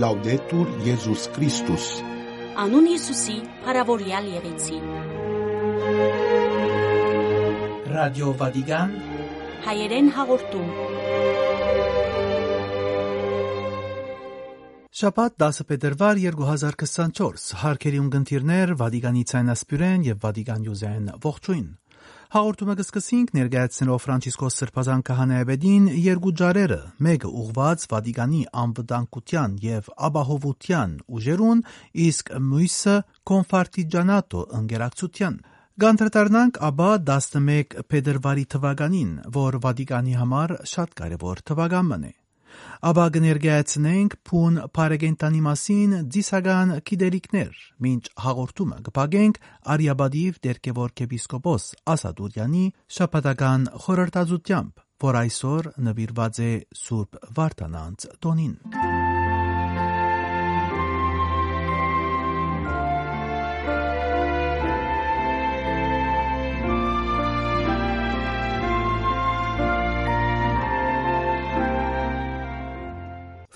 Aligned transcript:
Լաուդետուր 0.00 0.68
Եզուս 0.86 1.24
Քրիստոս 1.34 1.86
Անուն 2.62 2.86
Հիսուսի, 2.88 3.34
հարավորյալ 3.66 4.28
եղեցի։ 4.32 4.78
Ռադիո 7.90 8.30
Վատիկան 8.40 8.94
Հայերեն 9.66 10.08
հաղորդում։ 10.16 10.70
Շաբաթ 15.00 15.36
10 15.44 15.68
փետրվար 15.72 16.22
2024 16.28 17.50
Հարկերի 17.64 18.00
ունգընթիրներ 18.06 18.74
Վատիկանի 18.80 19.26
ցայնասպյուրեն 19.34 20.08
եւ 20.08 20.24
Վատիկան 20.24 20.66
յուզեն 20.70 21.12
ողջույն 21.28 21.68
Հաղորդումը 22.30 22.74
կսկսենք 22.78 23.30
ներկայացնելով 23.34 24.02
Ֆրանցիսկոս 24.04 24.56
Սրբազան 24.60 25.00
քահանայապետին 25.08 25.88
երկու 25.98 26.32
ջարերը, 26.40 26.76
մեկը 27.06 27.30
ուղված 27.40 27.86
Վատիկանի 27.90 28.42
անվտանգության 28.62 29.56
եւ 29.64 29.88
ապահովության 30.10 30.94
ուժերուն, 31.18 31.64
իսկ 32.06 32.30
մյուսը 32.52 32.96
Կոնֆարտիջանատո 33.32 34.44
ընկերակցության։ 34.60 35.42
Գանտրտարնանք 35.86 36.62
ապա 36.70 36.92
11 37.10 37.78
փետրվարի 37.90 38.48
թվականին, 38.54 39.12
որ 39.42 39.60
Վատիկանի 39.66 40.18
համար 40.22 40.58
շատ 40.76 40.98
կարևոր 41.02 41.46
թվական 41.50 41.94
է։ 41.98 42.19
Աբա 42.90 43.06
կներկայացնենք 43.16 44.16
փուն 44.30 44.58
Փարեգենտանի 44.76 45.42
մասին 45.46 45.96
դիսական 46.16 46.74
գիտելիքներ, 46.90 47.52
մինչ 47.86 48.02
հաղորդումը 48.24 48.80
կփակենք 48.88 49.40
Արիաբադիվ 49.76 50.40
Տերկևոր 50.46 50.96
կեպիսկոպոս 51.02 51.68
Ասադուրյանի 51.96 52.64
շապատական 52.98 53.70
խորհրդածությամբ, 53.84 54.84
որ 55.06 55.22
այսօր 55.26 55.70
նվիրված 55.90 56.42
է 56.48 56.52
Սուրբ 56.84 57.24
Վարդանանց 57.40 58.10
տոնին։ 58.20 59.09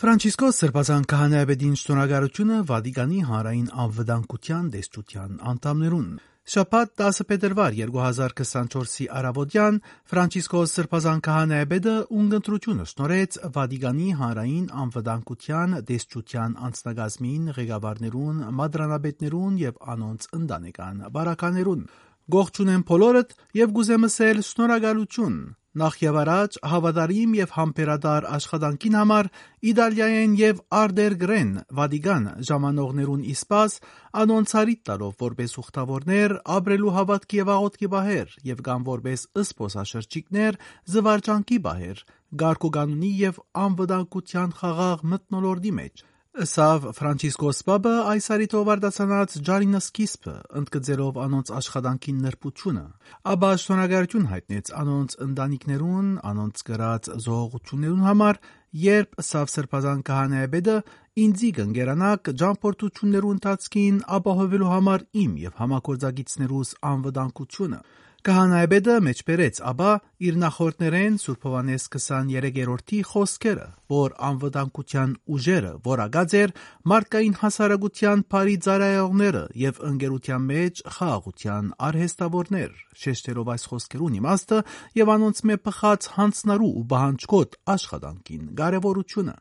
Ֆրանցիսկոս 0.04 0.58
Սրբազան 0.60 1.04
քահանայապետին 1.08 1.76
շնորհակալությունը 1.80 2.56
Վատիկանի 2.70 3.20
հանրային 3.28 3.68
անվտանգության 3.84 4.66
դեսչության 4.74 5.38
անդամներուն։ 5.50 6.10
Շաբաթ 6.54 6.92
10 7.02 7.20
փետրվար 7.30 7.78
2024-ի 7.78 9.06
արավոտյան 9.20 9.80
Ֆրանցիսկոս 10.12 10.76
Սրբազան 10.76 11.24
քահանայապետը 11.28 11.96
ունգընտրությունը 12.20 12.86
շնորհեց 12.92 13.40
Վատիկանի 13.56 14.10
հանրային 14.20 14.68
անվտանգության 14.84 15.80
դեսչության 15.94 16.60
անձնագազմին 16.68 17.50
ղեկավարներուն, 17.62 18.46
մադրանաբետներուն 18.60 19.58
եւ 19.64 19.82
անոնց 19.96 20.30
ընտանեկան 20.44 21.04
բարականերուն։ 21.16 21.90
Գողջունեմ 22.36 22.88
բոլորդ 22.92 23.36
եւ 23.64 23.76
գուզեմ 23.80 24.10
ասել 24.12 24.48
շնորհակալություն 24.52 25.44
Նախ 25.74 25.94
եւ 26.04 26.16
առաջ 26.20 26.56
հավատարիմ 26.70 27.32
եւ 27.34 27.52
համբերատար 27.54 28.26
աշխատանքին 28.36 28.96
համար 28.98 29.28
Իտալիայեն 29.70 30.36
եւ 30.38 30.60
արտերգրեն 30.80 31.50
Վատիկան 31.78 32.28
ժամանողներուն 32.50 33.24
իսպաս 33.34 33.74
անոնց 34.22 34.54
հարիտ 34.58 34.82
տալով 34.90 35.18
որպես 35.24 35.56
ուխտավորներ 35.64 36.36
ապրելու 36.58 36.94
հավատքի 36.98 37.40
եւ 37.42 37.52
աղոթքի 37.58 37.90
բահեր 37.96 38.38
եւ 38.54 38.64
կամ 38.70 38.88
որպես 38.94 39.26
ըսպոսաշրջիկներ 39.42 40.60
զվարճանքի 40.94 41.58
բահեր 41.66 42.06
գարկուգանունի 42.44 43.12
եւ 43.24 43.44
անվտանգության 43.66 44.58
խաղաղ 44.62 45.06
մտնոլորտի 45.14 45.78
մեջ 45.82 46.06
Սավ 46.34 46.88
Ֆրանցիսկոս 46.96 47.60
Պապը 47.62 47.90
այս 48.10 48.24
արիտով 48.34 48.68
արդացանած 48.72 49.34
ջարինը 49.46 49.80
սկիզբը, 49.84 50.32
ընդգծելով 50.58 51.20
անոնց 51.24 51.52
աշխատանքին 51.60 52.16
նրբությունը, 52.24 52.82
ապա 53.30 53.50
շնորհակալություն 53.62 54.26
հայտնեց 54.32 54.72
անոնց 54.80 55.14
ընտանիքներուն, 55.28 56.08
անոնց 56.34 56.64
գրած 56.70 57.10
զողողություններուն 57.22 58.02
համար, 58.08 58.40
երբ 58.82 59.14
Սավ 59.30 59.52
Սրբազան 59.54 60.02
քահանայապետը 60.10 60.76
ինձի 61.22 61.50
կընկերանակ 61.60 62.32
ջամփորդություններու 62.42 63.34
ընթացքին 63.38 64.00
ապահովելու 64.18 64.72
համար 64.74 65.06
իմ 65.22 65.38
եւ 65.44 65.62
համագործակիցներուս 65.62 66.74
անվտանգությունը 66.90 67.80
Կահանայապետը 68.24 68.94
մեջբերեց 69.04 69.58
ապա 69.68 69.88
իր 70.24 70.36
նախորդներեն 70.40 71.16
Սուրբ 71.20 71.42
Հովանես 71.44 71.84
23-րդի 71.92 73.00
խոսքերը, 73.10 73.66
որ 73.92 74.14
անվտանգության 74.28 75.12
ուժերը 75.36 75.72
որակած 75.88 76.36
էր 76.40 76.54
մարդկային 76.94 77.36
հասարակության 77.42 78.24
բարի 78.32 78.56
ծառայողները 78.64 79.44
եւ 79.64 79.82
ընկերության 79.90 80.48
մեջ 80.54 80.82
խաղաղության 80.96 81.70
արհեստավորներ, 81.90 82.72
շեշտելով 83.04 83.54
այս 83.58 83.68
խոսքերուն 83.74 84.18
իմաստը 84.24 84.64
եւ 85.04 85.14
անոնց 85.20 85.44
մե 85.44 85.60
փխած 85.68 86.10
հանցնարու 86.16 86.74
ու 86.80 86.88
բահանջկոտ 86.96 87.58
աշխատանքին 87.76 88.52
կարեւորությունը 88.64 89.36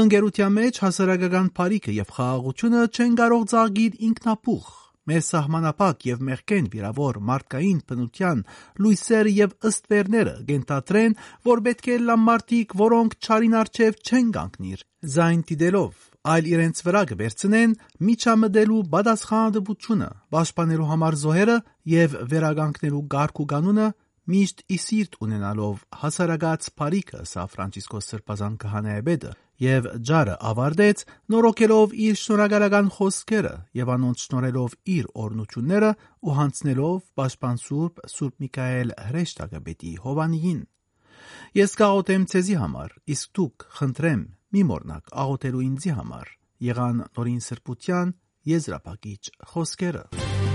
Ընկերության 0.00 0.52
մեջ 0.56 0.84
հասարակական 0.88 1.48
բարիքը 1.60 2.00
եւ 2.00 2.12
խաղաղությունը 2.16 2.82
չեն 2.96 3.16
կարող 3.20 3.48
ծաղկիր 3.52 4.04
ինքնապուխ 4.08 4.76
մեր 5.08 5.22
սահմանապակ 5.30 6.06
եւ 6.10 6.22
մեղքեն 6.28 6.68
վիրավոր 6.74 7.18
մարդկային 7.30 7.80
բնության 7.90 8.44
լույսերը 8.84 9.32
եւ 9.38 9.56
ըստվերները 9.70 10.34
գենտատրեն, 10.50 11.16
որ 11.50 11.64
պետք 11.70 11.90
է 11.90 11.96
լամարտիկ, 12.10 12.76
որոնք 12.84 13.18
ճարին 13.26 13.58
արչեւ 13.60 13.98
չեն 14.04 14.30
կանգնիր, 14.36 14.84
զայն 15.16 15.42
դիտելով 15.50 16.06
այլ 16.30 16.48
իրենց 16.50 16.80
վրա 16.84 17.00
կբերցնեն 17.10 17.74
միջամդելու 18.06 18.80
բադասխանատվությունը, 18.92 20.08
պաշտպանելու 20.34 20.88
համար 20.90 21.16
զոհերը 21.20 21.56
եւ 21.94 22.16
վերագանքնելու 22.32 23.04
գարկ 23.14 23.40
ու 23.40 23.46
կանոնը 23.54 23.86
միշտ 24.30 24.60
իսիրտ 24.76 25.16
ունենալով 25.24 25.78
հասարակած 26.02 26.68
բարիքը 26.80 27.22
սա 27.30 27.46
Ֆրանցիսկոս 27.54 28.10
Սրբազան 28.12 28.58
քահանայապետը 28.64 29.32
եւ 29.60 29.86
ջարը 30.08 30.34
ավարտեց 30.50 31.02
նորոգելով 31.32 31.94
իր 32.06 32.18
շնորհակալական 32.20 32.86
խոսքերը 32.96 33.52
եւ 33.80 33.92
անոնց 33.94 34.24
շնորհելով 34.24 34.76
իր 34.96 35.08
օրնությունները 35.24 35.90
ու 36.24 36.36
հանցնելով 36.40 37.00
պաշտպան 37.20 37.60
Սուրբ 37.64 38.02
Սուրբ 38.14 38.44
Միքայել 38.44 38.94
հրեշտակապետի 39.10 39.92
Հովանիին 40.06 40.60
Ես 41.60 41.76
կաղոթեմ 41.80 42.24
ցեզի 42.32 42.56
համար 42.60 42.94
իսկ 43.16 43.32
դուք 43.40 43.66
խնդրեմ 43.80 44.22
մի 44.56 44.62
մորնակ 44.70 45.12
աղոթելու 45.24 45.64
ինձի 45.66 45.96
համար 46.00 46.32
եղան 46.70 47.04
նորին 47.20 47.44
սրբության 47.50 48.14
եզրափակիչ 48.54 49.20
խոսքերը 49.52 50.49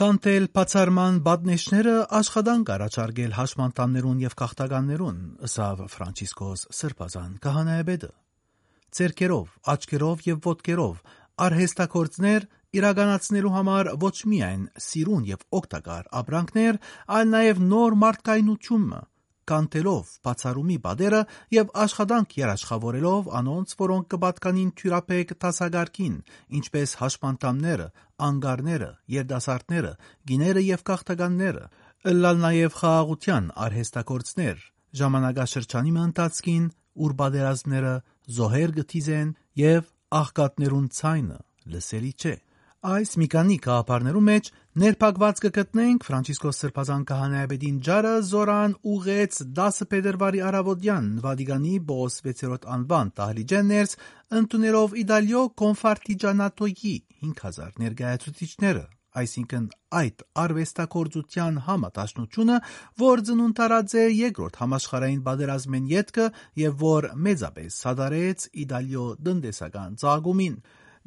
Կանտել 0.00 0.46
բացարման 0.56 1.16
բադնեշները 1.26 1.94
աշխատանք 2.18 2.70
առաջարկել 2.72 3.34
հաշմանդամներուն 3.36 4.22
եւ 4.22 4.36
քաղաքականներուն, 4.40 5.18
ըսավ 5.44 5.82
Ֆրանցիսկոս 5.94 6.62
Սրբազան 6.78 7.34
քահանայապետը։ 7.44 8.08
Ձերքերով, 8.96 9.50
աչքերով 9.74 10.24
եւ 10.30 10.40
ոտքերով 10.48 11.04
արհեստակորցներ 11.48 12.48
իրականացնելու 12.80 13.54
համար 13.60 13.92
ոչ 14.08 14.16
միայն 14.32 14.64
սիրուն 14.88 15.28
եւ 15.34 15.46
օգտակար 15.60 16.10
ապրանքներ, 16.22 16.80
այլ 17.20 17.32
նաեւ 17.36 17.64
նոր 17.68 18.00
մարդկայնությունը 18.06 19.02
կանտելով 19.50 20.10
բացարումի 20.26 20.78
բادرը 20.86 21.20
եւ 21.56 21.70
աշխատանք 21.84 22.34
երաշխավորելով 22.40 23.30
անոնց, 23.40 23.74
որոնք 23.82 24.08
կբատկանին 24.14 24.72
թյուրապետ 24.80 25.34
տասագարքին, 25.44 26.16
ինչպես 26.60 26.94
հաշմանդամները, 27.00 27.88
անգարները, 28.30 28.90
երդասարտները, 29.20 29.92
գիները 30.30 30.64
եւ 30.70 30.84
կախտականները, 30.90 31.64
ըլլալ 32.10 32.38
նաեւ 32.44 32.76
խաղաղության 32.80 33.48
արհեստագործներ, 33.66 34.60
ժամանակաշրջանի 35.00 35.92
մտածքին 35.96 36.68
ուր 37.00 37.12
բادرազմները 37.20 37.94
զոհեր 38.36 38.72
գտիզեն 38.80 39.34
եւ 39.60 39.90
աղքատներուն 40.20 40.86
ցայնը 41.00 41.38
լսելի 41.74 42.12
չէ։ 42.20 42.34
Այս 42.80 43.10
մի 43.20 43.26
քանի 43.28 43.54
գաղափարներու 43.60 44.20
մեջ 44.24 44.46
ներփակված 44.80 45.40
կգտնենք 45.44 46.04
Ֆրանցիսկոս 46.06 46.60
Սրբազան 46.62 47.02
քահանայապետին 47.10 47.80
ջարը 47.88 48.12
զորան 48.28 48.76
ուղեց 48.92 49.40
10 49.58 49.80
փետրվարի 49.90 50.40
արավոտյան 50.50 51.10
Վատիկանի 51.26 51.74
Բոս 51.90 52.16
6-րդ 52.28 52.64
անվան 52.76 53.12
տահլիջեններս 53.20 53.92
ընդուներով 54.40 54.96
Իտալիո 55.04 55.44
Կոնֆարտիջանատոյի 55.60 56.94
5000 57.28 57.78
ներկայացուցիչները 57.84 58.86
այսինքն 59.20 59.68
այդ 60.00 60.22
արվեստակորձության 60.40 61.56
համատաշնությունը, 61.68 62.58
որ 63.02 63.22
ծնունդարած 63.28 63.94
է 64.00 64.04
երկրորդ 64.14 64.60
համաշխարհային 64.62 65.24
պատերազմեն 65.28 65.88
յետքը 65.92 66.26
եւ 66.64 66.76
որ 66.88 67.08
մեծապես 67.28 67.80
սադարեց 67.84 68.46
Իտալիո 68.64 69.06
տնտեսական 69.26 69.98
ծագումին։ 70.04 70.54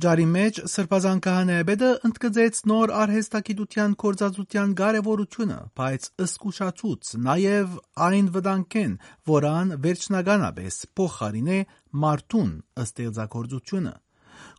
Ջարի 0.02 0.24
մեջ 0.26 0.60
Սրբազան 0.74 1.20
քահանայապետը 1.22 1.90
ընդգծեց 2.08 2.60
նոր 2.70 2.92
արհեստագիտության 2.98 3.92
կորզածության 4.04 4.72
կարևորությունը, 4.80 5.58
բայց 5.78 6.08
ըսկուշացուց 6.26 7.12
նաև 7.28 7.76
այն 8.08 8.32
վտանգեն, 8.38 8.96
որան 9.30 9.76
վերջնականապես 9.84 10.80
փոխարինե 10.98 11.60
մարդուն 12.06 12.50
ստեղծագործությունը։ 12.86 13.94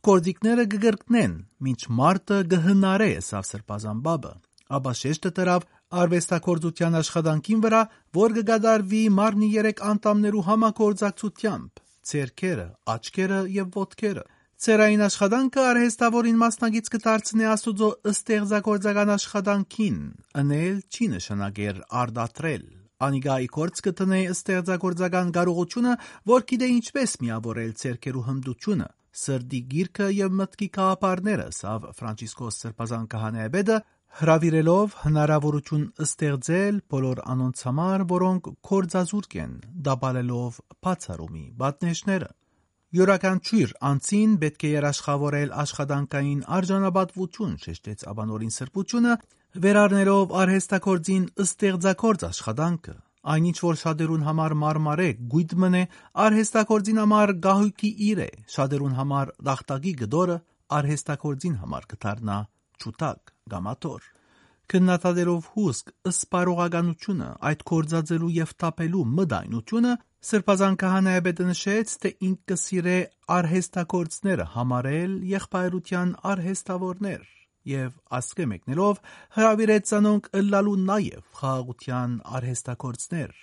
Կորձիկները 0.07 0.67
կգրկնեն, 0.75 1.35
մինչ 1.67 1.81
մարդը 1.99 2.39
կհնարե 2.55 3.11
սավ 3.27 3.49
սրբազան 3.51 4.05
բաբը, 4.07 4.33
ապա 4.79 4.93
շեշտը 5.03 5.35
տրավ 5.35 5.67
արվեստագործության 6.05 7.01
աշխատանքին 7.01 7.67
վրա, 7.67 7.83
որ 8.23 8.39
կգադարվի 8.39 9.03
մարմնի 9.19 9.51
երեք 9.59 9.83
անդամներու 9.91 10.47
համագործակցությամբ՝ 10.53 11.85
ձեռքերը, 12.05 12.69
աչքերը 12.95 13.43
եւ 13.59 13.77
ոտքերը։ 13.83 14.25
Ցերային 14.55 15.03
աշխատանքը 15.05 15.63
արհեստավորին 15.69 16.37
մասնագից 16.41 16.91
կդարձնի 16.95 17.47
Աստուծո 17.51 17.89
ստեղծագործական 18.11 19.11
աշխատանքին, 19.15 19.97
ընել 20.41 20.77
չի 20.95 21.09
նշանակեր 21.15 21.81
արդատրել։ 22.01 22.67
Անիգա 23.05 23.39
իքորց 23.45 23.81
կտնե 23.89 24.21
ստեղծագործական 24.35 25.33
կարողությունը, 25.35 25.95
որ 26.31 26.47
գիտե 26.53 26.69
ինչպես 26.75 27.17
միավորել 27.25 27.73
ցերկերու 27.83 28.23
հմդությունը, 28.29 28.87
սրդի 29.25 29.61
գիրքը 29.75 30.07
եւ 30.15 30.39
մտքի 30.39 30.69
կաղապարները, 30.79 31.49
սավ 31.59 31.91
Ֆրանցիսկոս 31.99 32.61
Սրբազան 32.63 33.11
քահանայապետը 33.15 33.81
հրավիրելով 34.15 34.97
հնարավորություն 35.03 35.85
ստեղծել 36.07 36.77
բոլոր 36.95 37.21
անոնց 37.35 37.67
համար, 37.67 38.07
որոնք 38.15 38.49
կորձազուրկ 38.71 39.37
են, 39.43 39.55
դաբալելով 39.91 40.61
բացառումի 40.87 41.47
պատնեշները։ 41.65 42.31
Յուրաքանչյուր 42.95 43.71
անձին 43.89 44.35
պետք 44.39 44.65
է 44.67 44.69
երաշխավորել 44.71 45.55
աշխատանքային 45.63 46.43
արժանապատվություն, 46.57 47.57
շեշտեց 47.65 48.05
Աբանորին 48.13 48.53
սրբությունը, 48.55 49.15
վերառնելով 49.65 50.35
արհեստագործին 50.43 51.25
ստեղծագործ 51.45 52.27
աշխատանքը։ 52.29 52.95
Այնինչ 53.35 53.59
որ 53.65 53.81
շատերուն 53.83 54.27
համար 54.29 54.55
մարմար 54.63 55.03
է, 55.03 55.11
գույտ 55.35 55.57
մնե, 55.65 55.83
արհեստագործին 56.23 57.01
համար 57.03 57.35
գահույքի 57.49 57.91
իր 58.15 58.23
է, 58.23 58.31
շատերուն 58.55 58.99
համար 59.01 59.33
դախտակի 59.51 59.95
գդորը 60.05 60.37
արհեստագործին 60.79 61.57
համար 61.65 61.89
կդառնա 61.95 62.39
ճուտակ 62.85 63.35
գամատոր։ 63.55 64.07
Քննադատելով 64.73 65.49
հուսք 65.55 65.91
ըսպարողականությունը, 66.11 67.29
այդ 67.51 67.63
կորձածելու 67.71 68.31
եւ 68.39 68.53
տապելու 68.65 69.05
մդայնությունը, 69.19 69.93
Սրբազան 70.25 70.77
քահանայապետը 70.81 71.47
նշեց, 71.51 71.91
թե 72.01 72.11
ինք 72.29 72.39
կսիրե 72.51 72.99
արհեստագործները 73.35 74.47
համարել 74.55 75.17
եղբայրության 75.35 76.15
արհեստավորներ 76.33 77.27
եւ 77.69 77.93
ասկե 78.19 78.47
մեկնելով 78.53 79.03
հրավիրեց 79.37 79.91
ցանոնք 79.91 80.31
ըլլալու 80.41 80.77
նաեւ 80.89 81.23
խաղաղության 81.41 82.17
արհեստագործներ։ 82.39 83.35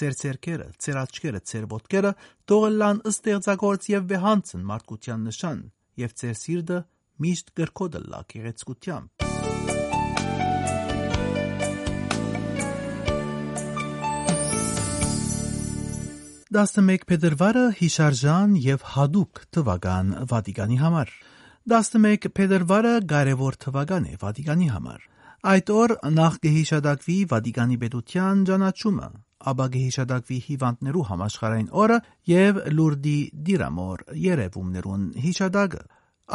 Ձեր 0.00 0.14
ցերկերը, 0.20 0.68
ձեր 0.86 1.00
աչքերը, 1.02 1.40
ձեր 1.50 1.64
ոտքերը 1.74 2.12
թողլան 2.50 3.02
ստեղծագործ 3.10 3.88
եւ 3.94 4.06
վեհանցն 4.14 4.68
մարդկության 4.70 5.26
նշան 5.30 5.64
եւ 6.04 6.14
ձեր 6.22 6.38
սիրտը 6.44 6.78
միշտ 7.26 7.52
գրկոդը 7.58 8.04
լա 8.06 8.22
գեղեցկությամբ։ 8.34 9.29
11 16.50 17.04
փետրվարը 17.06 17.60
հիշարժան 17.78 18.54
եւ 18.58 18.84
հadouk 18.92 19.40
թվական 19.54 20.08
Վատիկանի 20.32 20.78
համար։ 20.80 21.10
11 21.70 22.24
փետրվարը 22.34 22.94
կարևոր 23.12 23.58
թվական 23.64 24.08
է 24.10 24.16
Վատիկանի 24.22 24.66
համար։ 24.74 25.04
Այդ 25.52 25.70
օր 25.82 25.94
նախ 26.16 26.38
կհիշադակվի 26.46 27.18
Վատիկանի 27.34 27.78
պետության 27.84 28.42
ճանաչումը, 28.50 29.06
ապա 29.52 29.68
կհիշադակվի 29.76 30.40
հիվանդներու 30.48 31.06
համաշխարհային 31.12 31.70
օրը 31.84 32.00
եւ 32.32 32.60
Լուրդի 32.80 33.14
Դիրամոր 33.46 34.04
երևումներուն 34.26 35.06
հիշադակը։ 35.30 35.84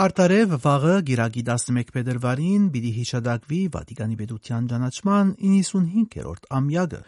Արտարև 0.05 0.57
վաղը 0.63 0.95
Գիրակի 1.11 1.45
11 1.51 1.93
փետրվարին 1.99 2.71
պիտի 2.71 2.95
հիշադակվի 3.01 3.61
Վատիկանի 3.75 4.19
պետության 4.23 4.71
ճանաչման 4.71 5.37
95-րդ 5.43 6.51
ամյակը։ 6.55 7.03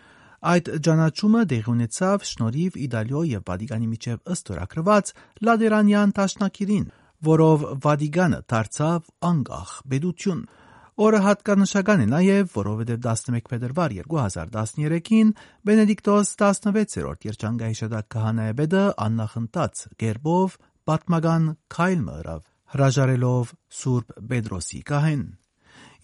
Այդ 0.45 0.67
ճանաչումը 0.85 1.39
տեղի 1.49 1.71
ունեցավ 1.73 2.25
շնորհիվ 2.29 2.75
Իտալիո 2.85 3.21
եւ 3.25 3.45
Վատիկանի 3.47 3.87
միջև 3.89 4.33
ըստորակրված 4.33 5.07
Լադերանյան 5.47 6.13
տաշնակիրին, 6.17 6.83
որով 7.27 7.63
Վատիկանը 7.85 8.39
դարձավ 8.53 9.07
անկախ 9.29 9.71
պետություն։ 9.93 10.43
Օրը 10.97 11.21
հատկանշական 11.25 12.03
է 12.03 12.05
նաև, 12.11 12.53
որովհետև 12.53 13.01
11 13.07 13.49
փետրվար 13.49 13.97
2013-ին 13.97 15.33
Բենեդիկտոս 15.69 16.31
16-րդ 16.41 17.27
երջանկահիշադակ 17.29 18.07
քահանայապետը 18.13 18.85
աննախընթաց 19.07 19.83
գերբով 20.05 20.57
պատմական 20.89 21.51
քայլ 21.77 21.99
մըրավ, 22.07 22.41
հրաժարելով 22.77 23.53
Սուրբ 23.81 24.17
Պետրոսի 24.31 24.81
կահեն։ 24.89 25.27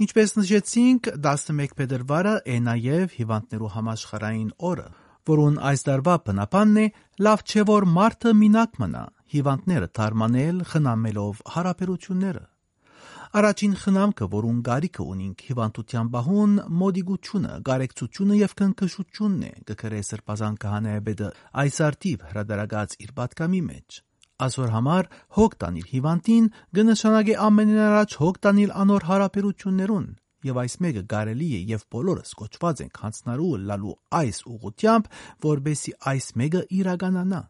Ինչպես 0.01 0.31
նշեցինք, 0.39 1.07
11 1.21 1.73
փետրվարը 1.77 2.33
է 2.49 2.55
նաև 2.67 3.11
հիվանդներու 3.17 3.67
համաշխարային 3.73 4.47
օրը, 4.69 4.85
որուն 5.29 5.59
այս 5.69 5.83
տարվա 5.87 6.15
բնապանն 6.29 6.79
է 6.83 6.85
լավ 7.27 7.43
չէ 7.45 7.65
որ 7.69 7.85
մարդը 7.97 8.31
մինակ 8.39 8.79
մնա, 8.83 9.03
հիվանդները 9.33 9.89
թարմանել 9.99 10.63
խնամելով 10.71 11.43
հարաբերությունները։ 11.53 12.43
Առաջին 13.33 13.75
խնամքը, 13.83 14.25
որուն 14.33 14.57
գարիքը 14.65 15.05
ունինք 15.13 15.39
հիվանդության 15.45 16.09
բահուն 16.13 16.51
մոդիգությունը, 16.81 17.53
գարեկցությունը 17.69 18.35
եւ 18.39 18.53
քնքշությունն 18.61 19.45
է, 19.49 19.53
գկրե 19.69 20.01
սրբազան 20.09 20.57
քահանայապետը 20.63 21.29
այս 21.63 21.79
արտիվ 21.89 22.27
հրադարագած 22.33 22.97
իր 23.05 23.13
պատկամի 23.21 23.61
մեջ։ 23.73 24.01
Այսօր 24.41 24.69
համար 24.73 25.09
հոգ 25.37 25.55
տանիլ 25.61 25.87
հիվանդին 25.93 26.45
կնշանակե 26.77 27.35
ամենին 27.47 27.81
առաջ 27.87 28.17
հոգ 28.23 28.39
տանիլ 28.43 28.71
անոր 28.83 29.07
հարաբերություններուն, 29.09 30.07
եւ 30.49 30.59
այս 30.63 30.75
մեկը 30.83 31.03
կարելի 31.13 31.49
է 31.53 31.59
եւ 31.69 31.87
բոլորս 31.93 32.35
կոչված 32.41 32.83
ենք 32.83 33.01
հանցնարու 33.03 33.51
լալու 33.69 33.97
այս 34.19 34.39
ուղությամբ, 34.53 35.09
որբեսի 35.47 35.97
այս 36.13 36.29
մեկը 36.43 36.63
իրականանա 36.81 37.41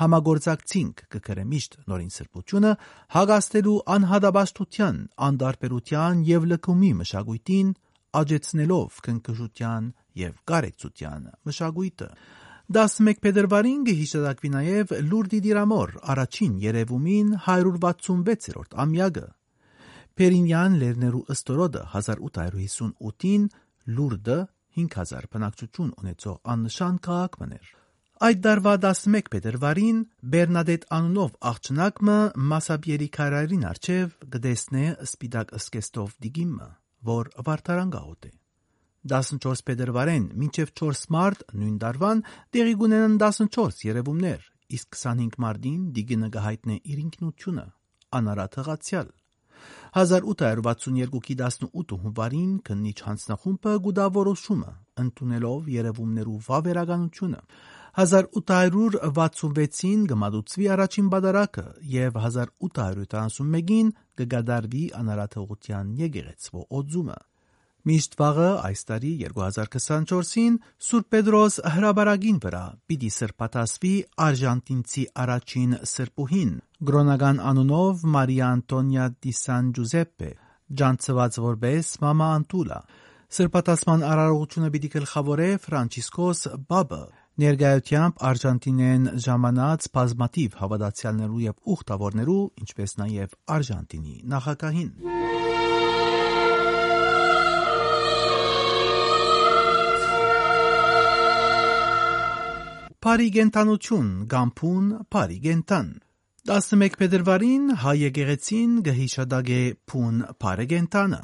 համագործակցինք 0.00 1.00
կգրե 1.12 1.44
միշտ 1.50 1.74
նորին 1.90 2.12
սրբությունը 2.14 2.70
հագաստելու 3.14 3.74
անհադաբաստության, 3.94 5.00
անդարբերության 5.26 6.22
եւ 6.30 6.46
լքումի 6.52 6.92
մշակույթին, 7.00 7.72
աջեցնելով 8.20 9.00
քնքշության 9.06 9.90
եւ 10.20 10.38
կարեկցության 10.50 11.26
մշակույթը։ 11.50 12.08
11 12.70 13.18
փետրվարին 13.24 13.78
կհիշատակվի 13.86 14.48
նաև 14.54 14.92
Լուրդի 15.10 15.38
Դիրամոր 15.42 15.92
առաջին 16.12 16.52
երևումին 16.64 17.32
166-րդ 17.46 18.76
ամյակը։ 18.84 19.24
Պերինյան 20.20 20.76
Լերներու 20.82 21.22
ըստորոդը 21.34 21.82
1858-ին 21.98 23.48
Լուրդը 23.96 24.38
5000 24.78 25.28
բնակչություն 25.34 25.90
ունեցող 26.04 26.36
աննշան 26.54 27.00
քաղաք 27.10 27.38
մներ։ 27.42 27.72
Այդ 28.30 28.44
դարվա 28.46 28.74
11 28.86 29.30
փետրվարին 29.34 29.98
Բերնադետ 30.36 30.86
անունով 31.00 31.32
աղջնակը 31.50 32.20
Մասաբիերի 32.54 33.08
քարարին 33.18 33.64
արչև 33.72 34.14
գտեսնե 34.36 34.84
սպիտակ 35.10 35.56
սկեստով 35.58 36.14
դիգիմը, 36.22 36.70
որ 37.10 37.34
վարդարան 37.50 37.92
գաղութ 37.98 38.30
է։ 38.30 38.39
14 39.08 39.62
փետրվարեն 39.68 40.24
մինչև 40.40 40.72
4 40.80 40.98
մարտ 41.14 41.44
նույն 41.60 41.76
դարվան 41.84 42.18
տեղի 42.56 42.74
կունենան 42.80 43.14
14 43.24 43.86
երևումներ, 43.88 44.42
իսկ 44.76 44.98
25 45.00 45.38
մարտին 45.44 45.80
դիգինը 45.96 46.28
կհայտնե 46.36 46.76
իր 46.92 46.98
ինքնությունը 47.06 47.64
անարատ 48.20 48.52
հղացյալ 48.60 49.08
1862-ի 50.00 51.34
18 51.40 51.96
հունվարին 52.02 52.52
քննիչ 52.68 52.98
հանձնախումբը 53.06 53.72
գուդավորոշումը 53.86 54.70
ընդունելով 55.04 55.70
երևումներու 55.74 56.36
վավերականությունը 56.46 57.40
1866-ին 58.04 60.04
գմադուցվի 60.12 60.68
առաջին 60.76 61.08
բադարակը 61.14 61.66
եւ 61.94 62.20
1871-ին 62.20 63.90
կգադարվի 64.20 64.84
անարաթողության 65.00 65.90
եկեղեցվո 66.04 66.60
օձումը։ 66.80 67.18
Միշտ 67.88 68.16
վաղը 68.20 68.48
այս 68.68 68.80
տարի 68.90 69.10
2024-ին 69.24 70.56
Սուրբ 70.84 71.06
Պետրոս 71.14 71.54
հրաբարագին 71.74 72.40
վրա 72.44 72.64
պիտի 72.90 73.10
սրբատասվի 73.14 73.92
արժանտինցի 74.24 75.04
առաջին 75.24 75.70
սրբուհին, 75.92 76.50
գրոնական 76.90 77.40
անունով 77.50 78.04
Մարիա 78.16 78.50
Անտոնիա 78.56 79.06
դի 79.24 79.32
Սան 79.40 79.70
Ջուզեպպե, 79.78 80.30
ջանցված 80.80 81.40
որպես 81.46 81.94
Մամա 82.04 82.28
Անտուլա։ 82.40 82.80
Սրբատասման 83.40 84.04
արարողությունը 84.10 84.70
պիտի 84.74 84.92
գլխավորե 84.98 85.48
Ֆրանցիսկոս 85.64 86.44
Բաբը, 86.68 87.02
Ներկայությամբ 87.40 88.18
Արժանտինեն 88.30 89.06
ժամանած 89.24 89.86
բազմաթիվ 89.96 90.58
հավատացյալներու 90.60 91.44
եւ 91.46 91.72
ուխտավորներու, 91.76 92.42
ինչպես 92.64 92.96
նաեւ 93.00 93.38
Արժանտինի 93.56 94.18
նախագահին։ 94.34 95.49
Փարիգենտանություն 103.04 104.08
գամփուն 104.28 104.88
Փարիգենտան 105.14 105.86
11 106.50 106.96
փետրվարին 107.00 107.68
հայ 107.80 107.92
եկեղեցին 108.00 108.72
գհիշադագե 108.88 109.60
փուն 109.92 110.18
Փարեգենտանը 110.44 111.20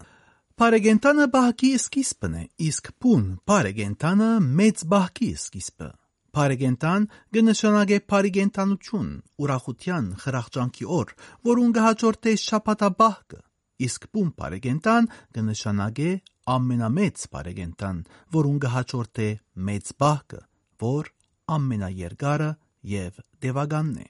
Փարեգենտանը 0.62 1.26
բահքի 1.34 1.72
սկիզբն 1.80 2.38
է, 2.40 2.44
իսկ 2.68 2.88
փուն 3.04 3.26
Փարեգենտանը 3.50 4.28
մեծ 4.60 4.84
բահքի 4.94 5.28
սկիզբը։ 5.42 5.90
Փարեգենտան 6.38 7.08
կնշանակե 7.36 7.98
փարիգենտանություն, 8.12 9.12
ուրախության, 9.44 10.08
խրախճանքի 10.24 10.88
օր, 11.00 11.12
որուն 11.50 11.76
կհաջորդե 11.76 12.34
շապատաբահկը, 12.46 13.42
իսկ 13.90 14.08
փուն 14.16 14.32
Փարեգենտան 14.40 15.10
կնշանակե 15.36 16.10
ամենամեծ 16.56 17.28
Փարեգենտան, 17.36 18.02
որուն 18.40 18.58
կհաջորդե 18.64 19.28
մեծ 19.68 19.94
բահկը, 20.00 20.42
որ 20.88 21.15
ամենաերկարը 21.54 22.50
եւ 22.92 23.18
դեվագանն 23.44 23.98
է։ 24.04 24.08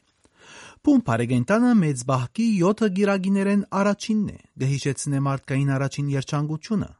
Փուն 0.86 1.00
Փարեգենտանը 1.06 1.72
մեծ 1.80 2.02
բահքի 2.08 2.46
7 2.62 2.88
գիրագիներեն 2.96 3.62
առաջինն 3.80 4.28
է, 4.30 4.38
գհիշեցնե 4.62 5.22
մարդկային 5.26 5.72
առաջին 5.76 6.12
երջանկությունը։ 6.14 6.90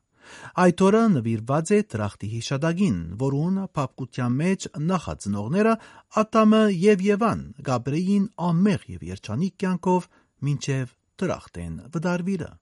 Այդ 0.63 0.83
օրը 0.87 1.03
նվիրված 1.15 1.73
է 1.77 1.79
տրախտի 1.93 2.29
հիշադակին, 2.33 2.99
որուն 3.23 3.59
փապկության 3.79 4.37
մեջ 4.43 4.67
նախածնողները 4.91 5.75
Ատամը 6.23 6.63
եւ 6.83 7.05
Եվան 7.07 7.43
Գաբրեին 7.69 8.29
ամեղ 8.51 8.87
եւ 8.97 9.05
երջանիկ 9.13 9.59
կյանքով 9.63 10.09
մինչեւ 10.49 10.95
տրախտեն 11.23 11.75
վդարվիրը։ 11.95 12.53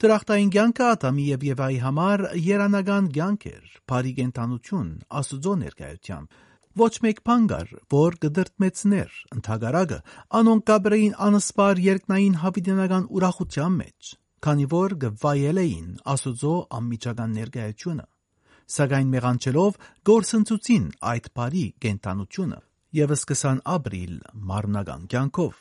Տրախտային 0.00 0.52
կյանքը 0.56 0.86
Ատամի 0.96 1.24
եւ 1.30 1.42
Եվայի 1.50 1.80
համար 1.84 2.22
երանական 2.48 3.10
կյանք 3.16 3.44
էր, 3.50 3.66
բարի 3.90 4.12
կենթանություն, 4.20 4.88
Աստուծո 5.20 5.52
ներկայությամբ 5.60 6.40
ոչ 6.78 6.90
մեկ 7.02 7.20
բան 7.26 7.46
կար, 7.50 7.70
որ 7.90 8.16
կդրտմեցներ 8.22 9.14
ընդհակարակը 9.34 9.96
անոնք 10.38 10.64
Գաբրեին 10.70 11.14
անսպար 11.26 11.80
երկնային 11.86 12.36
հավիտենական 12.42 13.08
ուրախության 13.10 13.74
մեջ, 13.80 14.10
քանի 14.46 14.66
որ 14.70 14.94
գվայել 15.04 15.60
էին 15.64 15.88
Աստուծո 16.14 16.54
անմիջական 16.78 17.34
ներկայությունը, 17.40 18.06
սակայն 18.76 19.10
մեղանչելով 19.16 19.80
գործընծուցին 20.10 20.86
այդ 21.10 21.26
բարի 21.40 21.66
կենտանությունը 21.82 22.60
եւ 23.00 23.14
սկսան 23.18 23.62
ապրիլ 23.74 24.14
մարմնական 24.50 25.02
կյանքով։ 25.10 25.54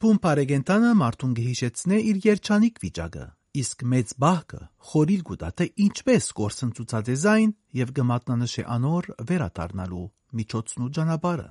Փումփարեգենտանը 0.00 0.96
մարդուն 1.00 1.36
կհիշեցնե 1.36 2.00
իր 2.10 2.18
երջանիկ 2.26 2.80
վիճակը, 2.84 3.26
իսկ 3.62 3.84
մեծ 3.92 4.14
բահկը 4.22 4.60
խորիլ 4.90 5.22
գուտա 5.30 5.50
թե 5.60 5.66
ինչպես 5.86 6.28
գործընծուցած 6.40 7.10
է 7.12 7.16
զայն 7.22 7.52
եւ 7.80 7.92
կմատնանշե 7.98 8.64
անոր 8.76 9.08
վերադառնալու 9.30 10.06
միջոցն 10.40 10.86
ու 10.86 10.92
ճանապարհը։ 10.98 11.48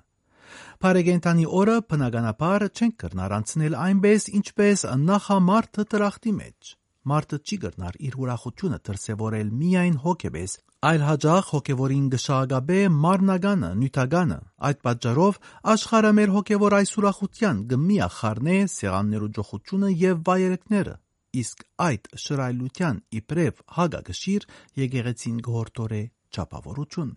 Փարեգենտանի 0.85 1.45
օրը 1.59 1.75
բնականաբար 1.91 2.65
չենք 2.69 2.95
կրնար 3.03 3.35
անցնել 3.37 3.77
այնպես, 3.85 4.27
ինչպես 4.39 4.83
նախամարտը 5.05 5.85
տրախտի 5.93 6.33
մեջ։ 6.39 6.73
Մարդը 7.05 7.37
չի 7.45 7.57
կրնար 7.63 7.97
իր 8.09 8.15
ուրախությունը 8.21 8.77
դրսևորել 8.89 9.49
միայն 9.61 9.97
հոգեպես, 10.05 10.53
այլ 10.89 11.03
հաջող 11.05 11.49
հոգևորին 11.49 12.07
գշագաբե 12.13 12.79
մարնագանը, 13.05 13.69
նյութագանը։ 13.81 14.37
Այդ 14.69 14.81
պատճառով 14.87 15.39
աշխարհը 15.75 16.11
մեր 16.19 16.33
հոգևոր 16.35 16.75
այս 16.79 16.91
ուրախության 17.01 17.61
գմիախառնե 17.73 18.57
սեղաններու 18.75 19.31
ջոխությունը 19.37 19.91
եւ 20.01 20.23
վայրեկները, 20.29 20.95
իսկ 21.41 21.67
այդ 21.89 22.09
շրայլության 22.25 23.03
իբրև 23.19 23.61
հագագշիր 23.77 24.47
եկեղեցին 24.85 25.37
գորտորե 25.49 26.01
ճապավորություն։ 26.35 27.13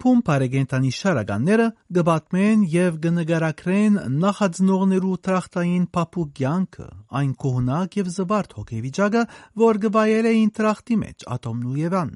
Փում 0.00 0.20
բարեգենտանի 0.24 0.90
շարականները 0.96 1.64
գբատմեն 1.96 2.60
եւ 2.72 2.98
գնգարակրեն 3.04 3.96
նախածնողներու 4.22 5.16
տրախտային 5.26 5.84
փափուկ 5.96 6.30
կյանքը, 6.40 6.86
այն 7.20 7.32
կողնակ 7.44 7.98
եւ 8.00 8.10
զվարթ 8.14 8.54
հոգեվիճակը, 8.60 9.24
որ 9.64 9.80
գվայել 9.84 10.28
էին 10.30 10.52
տրախտի 10.56 10.96
մեջ 11.04 11.26
ատոմն 11.36 11.66
ու 11.70 11.80
Եվան։ 11.80 12.14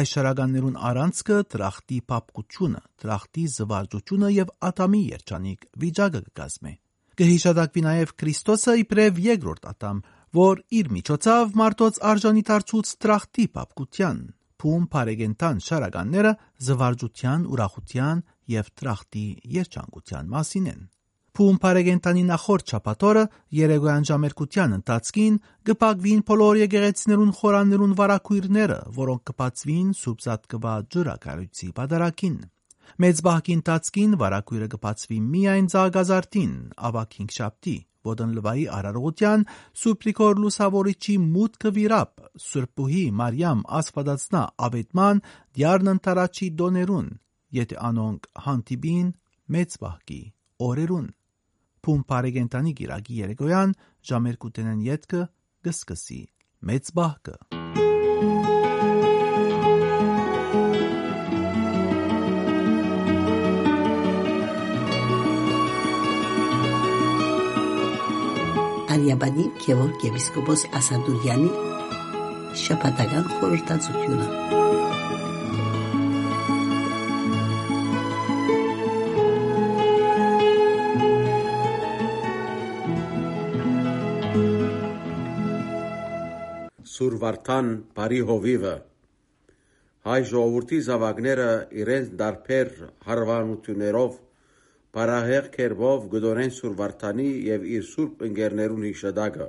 Այս 0.00 0.10
շարականներուն 0.14 0.76
առանցքը 0.86 1.36
տրախտի 1.52 1.98
փափկությունը, 2.10 2.80
տրախտի 3.04 3.44
զվարճությունը 3.58 4.28
եւ 4.38 4.54
ատամի 4.70 5.02
երջանիկ 5.10 5.68
վիճակը 5.84 6.20
կկազմե։ 6.30 6.74
Կհիշադակվի 7.20 7.82
նաեւ 7.84 8.12
Քրիստոսը 8.22 8.74
իբրև 8.80 9.18
երկրորդ 9.26 9.66
ատամ, 9.74 9.98
որ 10.36 10.60
իր 10.80 10.92
միջոցով 10.94 11.56
մարդոց 11.58 11.96
արժանի 12.06 12.42
դարձուց 12.50 12.90
տրախտի 13.02 13.46
փափկության 13.56 14.18
փում 14.60 14.84
բարեգենտան 14.92 15.60
շարականները 15.66 16.32
զվարճության, 16.66 17.44
ուրախության 17.54 18.18
եւ 18.54 18.66
տրախտի 18.80 19.24
երջանկության 19.56 20.30
մասին 20.34 20.66
են։ 20.72 20.80
Փում 21.38 21.58
բարեգենտանի 21.62 22.22
նախորդ 22.30 22.72
շաբաթօրը 22.74 23.24
երեգոյան 23.58 24.06
ժամերկության 24.10 24.76
ընթացքին 24.76 25.34
գպակվին 25.70 26.22
բոլոր 26.30 26.60
եկեղեցիներուն 26.60 27.34
խորաններուն 27.40 27.94
վարակույրները, 28.00 28.78
որոնք 29.00 29.22
կբացվին 29.30 29.92
սուբզատկվա 30.00 30.74
ջրակարույցի 30.94 31.68
պատարակին։ 31.80 32.40
Մեծ 33.00 33.22
բահքի 33.30 33.54
ընթացքին 33.60 34.16
վարակույրը 34.20 34.68
կբացվի 34.74 35.18
միայն 35.30 35.70
ցաղգազարտին, 35.74 36.52
ավակ 36.90 37.16
5 37.20 37.38
շաբթի, 37.38 37.76
Ոդնլվայի 38.08 38.64
արարողության 38.76 39.44
Սուպրիկոր 39.80 40.40
լուսավորիչի 40.40 41.14
մուտքը 41.24 41.72
վիրապ 41.76 42.24
Սուրբուհի 42.46 43.04
Մարիամ 43.20 43.62
Ասպադացնա 43.80 44.42
ավետման 44.66 45.22
դյարն 45.60 45.92
ընտարաչի 45.94 46.50
դոներուն, 46.60 47.08
եթե 47.60 47.80
անոնք 47.90 48.28
հանդիպին 48.48 49.08
մեծ 49.56 49.78
բահկի 49.84 50.20
օրերուն։ 50.70 51.08
Փում 51.80 52.02
բարեգենտանի 52.12 52.76
գիրագի 52.80 53.22
երեկոյան 53.24 53.78
ժամերկուտենեն 54.10 54.84
յետքը 54.90 55.24
գսկսի 55.68 56.22
մեծ 56.70 56.94
բահկը։ 57.00 57.59
Արիաբանի 69.00 69.44
Գևորգ 69.64 70.02
եպիսկոպոս 70.04 70.62
Ասադուրյանի 70.76 71.50
շաբաթական 72.62 73.28
խորհրդածությունը։ 73.36 74.26
Սուրվարթան 86.92 87.74
բարի 87.96 88.22
հովիվը 88.32 88.76
հայ 90.10 90.20
ժողովրդի 90.34 90.82
զավակները 90.90 91.52
իրենց 91.84 92.12
դարբեր 92.20 92.76
հարվանություններով 93.08 94.20
Բարահեղ 94.90 95.48
կերվով 95.54 96.06
գդորեն 96.12 96.52
Սուրվարթանի 96.56 97.26
եւ 97.46 97.66
իր 97.76 97.84
սուրբ 97.90 98.22
ընկերներուն 98.26 98.86
հիշադակը։ 98.88 99.46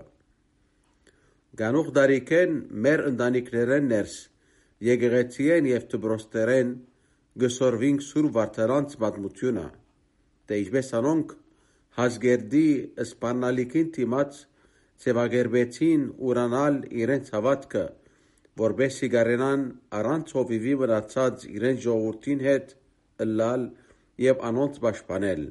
Գանուխ 1.61 1.89
դարիքեն 1.97 2.53
մեր 2.85 3.03
ընտանիքներեն 3.11 3.89
ներս 3.91 4.17
եկեղեցիեն 4.87 5.69
եւ 5.71 5.87
դբրոստերեն 5.95 6.75
գսորվինք 7.41 8.05
Սուրբ 8.11 8.37
Վարդարանց 8.37 8.95
պատմությունը։ 9.01 9.65
Դե 10.51 10.61
ինչպես 10.61 10.93
անոնք 11.01 11.35
հազգերդի 11.97 12.65
սպանալիքին 13.07 13.91
թիմած 13.97 14.39
ծևագերբեցին 15.01 16.07
ուրանալ 16.31 16.81
իրենց 17.01 17.31
հավատքը, 17.35 17.85
որբեսի 18.61 19.07
գարենան 19.15 19.61
առանց 19.97 20.33
հովիվի 20.37 20.73
մնացած 20.81 21.45
իրենց 21.51 21.85
ժողովրդին 21.87 22.43
հետ 22.45 22.75
ըլլալ 23.25 23.63
եւ 24.21 24.43
անոնց 24.49 24.79
պաշտպանել։ 24.85 25.43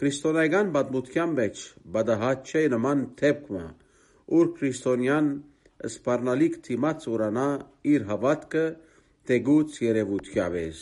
Քրիստոնեական 0.00 0.70
պատմության 0.74 1.34
մեջ 1.38 1.64
բադահատ 1.94 2.50
չէ 2.50 2.62
նման 2.74 3.02
թեփքը, 3.20 3.64
ուր 4.38 4.52
քրիստոնյան 4.58 5.28
սպառնալիք 5.94 6.60
թիմած 6.66 7.08
ուրանա 7.14 7.48
իր 7.94 8.06
հավատքը 8.10 8.64
դեգուց 9.30 9.78
երևությավես։ 9.84 10.80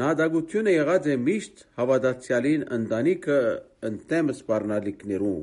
Նա 0.00 0.08
դագությունը 0.18 0.72
եղած 0.74 1.04
է 1.14 1.16
միշտ 1.24 1.60
հավատացյալին 1.80 2.62
ընտանիքը 2.76 3.38
ընդեմ 3.88 4.32
սպառնալիքներու։ 4.34 5.40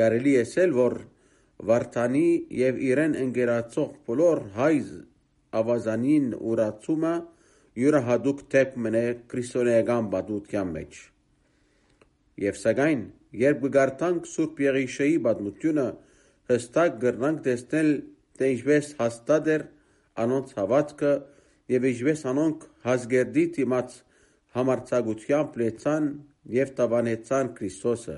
Գարելի 0.00 0.34
էսել, 0.44 0.74
որ 0.78 0.94
Վարդանի 1.70 2.28
եւ 2.60 2.78
իրեն 2.90 3.16
ընկերացող 3.24 3.90
բոլոր 4.08 4.40
հայ 4.58 4.76
ավազանին 5.60 6.26
ուրացումը 6.52 7.14
յուրահատուկ 7.82 8.42
դեպք 8.54 8.74
մնե 8.86 9.04
քրիստոնեական 9.30 10.08
պատմության 10.14 10.72
մեջ։ 10.74 10.98
Եվ 12.44 12.58
սակայն, 12.60 13.00
երբ 13.44 13.62
կգարտանք 13.64 14.28
Սուրբ 14.30 14.60
Եղիշեի 14.64 15.16
պատմությունը, 15.26 15.86
հստակ 16.54 16.98
կրնանք 17.04 17.40
տեսնել, 17.48 17.90
թե 18.38 18.50
ինչպես 18.54 18.90
հաստատ 19.00 19.50
էր 19.54 19.64
անոնց 20.24 20.54
հավատքը 20.58 21.12
եւ 21.74 21.86
ինչպես 21.90 22.24
անոնք 22.34 22.66
հազգերդի 22.84 23.44
դիմաց 23.58 23.98
համարցակությամբ 24.54 25.58
լեցան 25.64 26.08
եւ 26.54 26.72
տավանեցան 26.78 27.50
Քրիստոսը 27.58 28.16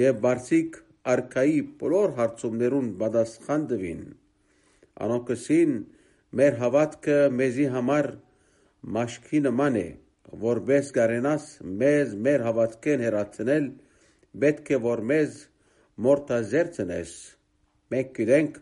եւ 0.00 0.20
բարձիկ 0.26 0.78
արքայի 1.12 1.58
բոլոր 1.80 2.14
հարցումներուն 2.20 2.88
պատասխան 3.02 3.66
տվին 3.72 4.04
անոնքսին 5.06 5.74
մեր 6.40 6.56
հավատքը 6.62 7.18
մեզի 7.40 7.66
համար 7.76 8.08
մաշկի 8.96 9.40
նման 9.46 9.78
է 9.80 9.86
որբես 10.42 10.92
գարենաս 10.96 11.46
մեզ 11.82 12.14
մեր 12.26 12.44
հավատքեն 12.46 13.04
հերացնել 13.06 13.66
պետք 14.44 14.70
է 14.76 14.78
որ 14.86 15.02
մեզ 15.10 15.38
մորտազերծնես 16.06 17.12
մենք 17.94 18.12
գիտենք 18.18 18.58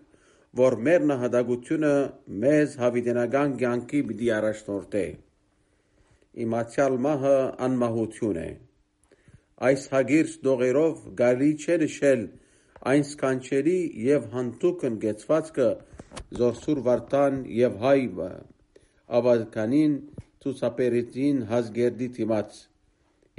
որ 0.60 0.76
մեր 0.88 1.06
նահատակությունը 1.10 1.94
մեզ 2.44 2.76
հավիտենական 2.84 3.56
կյանքի 3.62 4.02
պիտի 4.10 4.30
առաջնորդե 4.38 5.04
իմացյալ 6.44 6.96
մահը 7.08 7.34
անմահություն 7.68 8.40
է 8.44 8.48
այս 9.68 9.84
հագիր 9.94 10.32
դողերով 10.46 11.04
գալի 11.20 11.50
չէ 11.64 11.76
նշել 11.84 12.24
այն 12.92 13.04
սկանչերի 13.10 13.78
եւ 14.06 14.24
հանդուկն 14.34 14.98
գեցվածքը 15.04 15.68
զորսուր 16.40 16.80
վարտան 16.88 17.38
եւ 17.58 17.78
հայը 17.84 18.32
ավազկանին 19.18 19.94
ցուսապերեցին 20.44 21.40
հազգերդի 21.52 22.08
դիմաց 22.18 22.58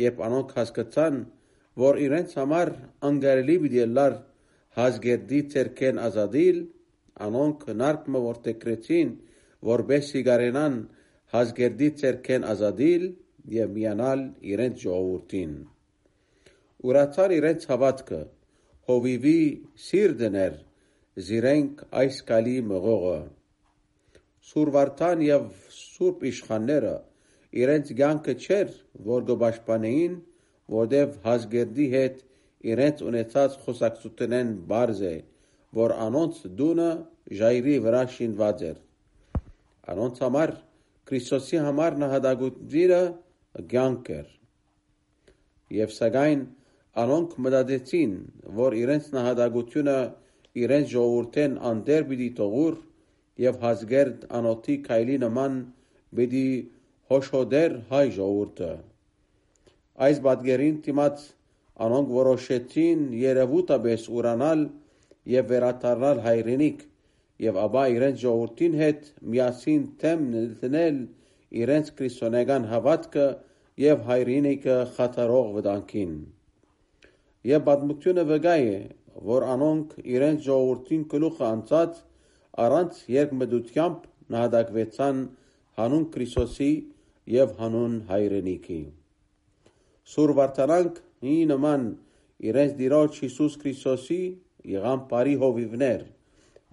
երբ 0.05 0.24
անոնք 0.27 0.55
հասկացան 0.60 1.19
որ 1.86 2.01
իրենց 2.05 2.34
համար 2.39 2.74
անգարելի 3.10 3.57
պիտի 3.65 3.86
լար 3.98 4.17
հազգերդի 4.79 5.43
ցերկեն 5.55 6.01
ազատիլ 6.07 6.60
անոնք 7.27 7.69
նարկմը 7.84 8.24
որտեքրեցին 8.25 9.13
որբեսի 9.75 10.25
գարենան 10.31 10.81
հազգերդի 11.36 11.93
ցերկեն 12.01 12.50
ազատիլ 12.55 13.07
եւ 13.60 13.79
միանալ 13.79 14.27
իրենց 14.55 14.86
ժողովրդին 14.88 15.55
ուրացար 16.86 17.31
իրենց 17.39 17.63
հավատքը. 17.72 18.19
Հովիվի 18.89 19.39
սիրտներ 19.86 20.57
զիրենք 21.27 21.79
այս 22.01 22.17
կալի 22.27 22.55
մղողը 22.72 23.15
Սուրվարտան 24.50 25.24
եւ 25.25 25.46
Սուրբ 25.75 26.25
իշխանները 26.30 26.94
իրենց 27.62 27.92
ցանկը 28.02 28.36
չէր 28.46 28.74
որ 29.10 29.25
գբաշխանեին 29.30 30.18
որտեվ 30.75 31.16
հազգերդի 31.28 31.88
հետ 31.96 32.20
իրենց 32.74 33.06
ունեցած 33.12 33.58
խոսակցությունեն 33.66 34.52
բարձ 34.72 35.02
է 35.12 35.16
որ 35.80 35.96
անոնց 36.08 36.42
դունը 36.62 36.90
ժայռի 37.40 37.78
վրա 37.86 38.04
շինված 38.18 38.66
էր 38.72 38.78
անոնց 39.96 40.22
համար 40.25 40.56
Քրիստոսի 41.10 41.64
համար 41.70 41.98
նահատակությունը 42.04 43.02
ցանկ 43.72 44.14
էր 44.20 44.30
եւ 45.80 45.92
սակայն 45.96 46.46
Անոնք 47.02 47.34
մտածեցին, 47.44 48.12
որ 48.56 48.75
իրենց 48.80 49.08
նահատակությունը 49.12 49.96
իրենց 50.62 50.86
ժողովրդեն 50.92 51.58
անդեր 51.70 52.06
պիտի 52.12 52.28
թողուր 52.38 52.78
եւ 53.44 53.62
հազգերդ 53.65 54.25
անոթի 54.39 54.75
քայլի 54.88 55.15
նման 55.25 55.56
բիդի 56.20 56.48
հոշոդեր 57.12 57.77
հայ 57.92 58.06
ժողովուրդը 58.18 58.72
այս 60.06 60.22
բադգերին 60.27 60.77
դիմաց 60.86 61.25
անոնք 61.86 62.13
որոշեցին 62.15 63.04
երևույթաբես 63.20 64.08
ուրանալ 64.20 64.63
եւ 65.34 65.50
վերադառնալ 65.51 66.22
հայրենիք 66.25 66.86
եւ 67.46 67.60
ապա 67.65 67.84
իրենց 67.96 68.22
ժողովրդին 68.24 68.75
հետ 68.82 69.08
միասին 69.34 69.84
թեմնել 70.04 71.00
իրենց 71.63 71.92
քրիստոնեական 72.00 72.68
հավատքը 72.72 73.27
եւ 73.83 74.03
հայրենիքը 74.09 74.75
խաթարող 74.98 75.50
վտանգին 75.57 76.14
եւ 77.51 77.66
բադմությունը 77.70 78.25
վկայ 78.31 78.62
է 78.72 78.77
որ 79.31 79.48
անոնք 79.55 79.98
իրենց 80.16 80.46
ժողովրդին 80.48 81.03
գլուխ 81.16 81.42
անցած 81.50 82.00
առանց 82.63 83.00
երկմտությամբ 83.11 84.07
նահատակվեցան 84.35 85.22
հանուն 85.79 86.05
Քրիստոսի 86.15 86.72
եւ 87.35 87.53
հանուն 87.59 87.96
հայրենիքի։ 88.09 88.79
Սուր 90.15 90.33
վարտանանք 90.39 91.00
ի 91.35 91.37
նման 91.51 91.85
իրենց 92.50 92.75
դիրոջ 92.81 93.22
Հիսուս 93.25 93.55
Քրիստոսի 93.63 94.20
եղան 94.75 95.05
բարի 95.11 95.37
հովիվներ, 95.46 96.03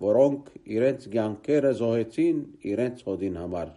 որոնք 0.07 0.51
իրենց 0.77 1.07
ցանկերը 1.15 1.73
զոհեցին 1.83 2.43
իրենց 2.73 3.07
հոդին 3.09 3.39
համար։ 3.43 3.73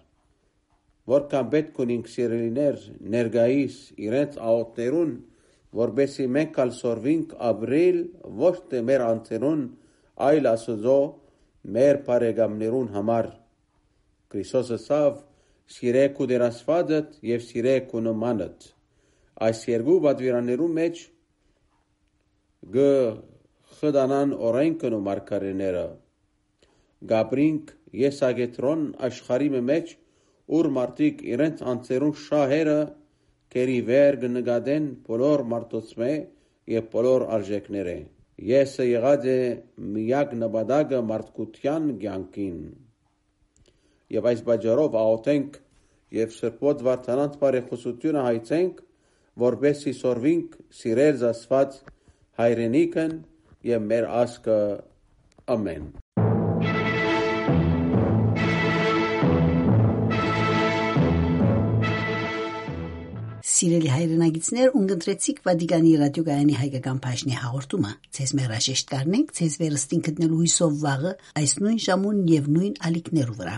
Որքան 1.15 1.49
պետք 1.53 1.79
ունենք 1.85 2.11
սիրելիներ 2.15 2.85
ներգայիս 3.15 3.75
իրենց 4.05 4.37
աղոտներուն 4.51 5.11
որբեսի 5.75 6.25
մենք 6.31 6.57
ալ 6.63 6.71
սորվինք 6.75 7.33
ապրել 7.49 7.97
ոչ 8.41 8.55
թե 8.71 8.81
մեր 8.89 9.01
անձերուն, 9.05 9.63
այլ 10.27 10.49
Աստծո 10.51 10.99
մեր 11.65 12.01
բարեկամներուն 12.06 12.89
համար 12.93 13.30
Քրիստոսը 14.34 14.78
ցավ 14.86 15.19
սիրեք 15.75 16.19
ու 16.21 16.28
դերասվածդ 16.32 17.15
եւ 17.25 17.45
սիրեք 17.45 17.93
ու 17.97 18.01
նմանդ 18.06 18.67
այս 19.47 19.62
երկու 19.71 19.95
պատվիրաններու 20.06 20.71
մեջ 20.80 21.01
գ 22.75 22.86
խդանան 23.80 24.36
օրենքն 24.49 24.97
ու 24.97 25.04
մարգարեները 25.08 25.86
գաբրինք 27.12 27.73
եսագետրոն 28.06 28.86
աշխարի 29.10 29.49
մեջ 29.71 29.95
ուր 30.60 30.69
մարդիկ 30.78 31.23
իրենց 31.34 31.63
անձերուն 31.73 32.15
շահերը 32.25 32.80
կերի 33.56 33.80
վեր 33.89 34.19
գնգադեն 34.25 34.91
բոլոր 35.10 35.43
մարդոցմե 35.56 36.12
եւ 36.75 36.91
բոլոր 36.93 37.25
արժեքները 37.38 37.95
Եսը 38.35 38.85
եղած 38.89 39.27
է 39.31 39.37
միակ 39.95 40.33
նպատակը 40.41 41.01
մարդկության 41.09 41.85
կյանքին։ 42.01 42.57
Եվ 44.15 44.29
այս 44.31 44.41
բաժարով 44.49 44.97
աղոթենք 45.01 45.59
եւ 46.19 46.35
սրբոտ 46.35 46.83
վարդանանց 46.89 47.37
բարեխոսությունը 47.41 48.25
հայցենք, 48.27 48.81
որբեսի 49.45 49.93
սորվինք 50.03 50.57
սիրել 50.79 51.19
զասված 51.25 51.83
հայրենիքն 52.43 53.19
եւ 53.71 53.87
մեր 53.91 54.09
ասկը 54.23 54.59
ամեն 55.55 55.93
Սիրելի 63.55 63.87
հայրենագիտներ, 63.87 64.71
ունգընտրեցիք 64.75 65.37
Վադիգանի 65.45 65.91
ռադիոգայանի 66.01 66.55
հայկական 66.59 66.97
բաժնի 67.05 67.37
հաղորդումը։ 67.39 67.91
Ցեզ 68.17 68.33
մեր 68.35 68.51
հաշեշտ 68.55 68.91
կարնենք, 68.91 69.31
ցեզ 69.37 69.55
վերստին 69.61 70.03
գտնելու 70.09 70.39
հույսով 70.41 70.75
վաղը 70.83 71.13
այս 71.39 71.55
նույն 71.61 71.79
ժամուն 71.85 72.19
եւ 72.33 72.51
նույն 72.57 72.75
ալիքներու 72.91 73.37
վրա։ 73.39 73.55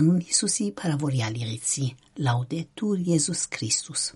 Անուն 0.00 0.24
Հիսուսի 0.30 0.70
փարավորյալ 0.80 1.38
եղեցի։ 1.44 1.86
Լաուդետուր 2.24 3.06
Եզուս 3.12 3.46
Քրիստոս։ 3.58 4.08